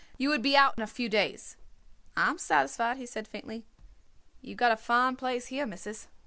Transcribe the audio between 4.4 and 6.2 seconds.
"You got a fine place here, Missis."